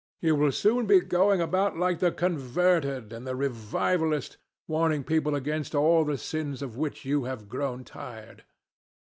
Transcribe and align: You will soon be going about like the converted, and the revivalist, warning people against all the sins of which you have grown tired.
You 0.19 0.35
will 0.35 0.51
soon 0.51 0.87
be 0.87 0.99
going 1.01 1.41
about 1.41 1.77
like 1.77 1.99
the 1.99 2.11
converted, 2.11 3.13
and 3.13 3.27
the 3.27 3.35
revivalist, 3.35 4.37
warning 4.67 5.03
people 5.03 5.35
against 5.35 5.75
all 5.75 6.05
the 6.05 6.17
sins 6.17 6.63
of 6.63 6.75
which 6.75 7.05
you 7.05 7.25
have 7.25 7.47
grown 7.47 7.83
tired. 7.83 8.43